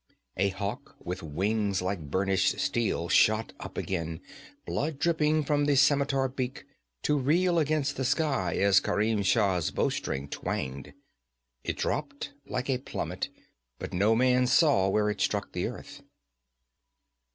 A 0.35 0.49
hawk 0.49 0.95
with 0.99 1.21
wings 1.21 1.79
like 1.79 2.09
burnished 2.09 2.59
steel 2.59 3.07
shot 3.07 3.53
up 3.59 3.77
again, 3.77 4.19
blood 4.65 4.97
dripping 4.97 5.43
from 5.43 5.65
the 5.65 5.75
scimitar 5.75 6.27
beak, 6.27 6.65
to 7.03 7.15
reel 7.19 7.59
against 7.59 7.97
the 7.97 8.03
sky 8.03 8.53
as 8.55 8.79
Kerim 8.79 9.21
Shah's 9.21 9.69
bowstring 9.69 10.27
twanged. 10.27 10.93
It 11.63 11.77
dropped 11.77 12.31
like 12.47 12.67
a 12.67 12.79
plummet, 12.79 13.29
but 13.77 13.93
no 13.93 14.15
man 14.15 14.47
saw 14.47 14.89
where 14.89 15.07
it 15.11 15.21
struck 15.21 15.51
the 15.51 15.67
earth. 15.67 16.01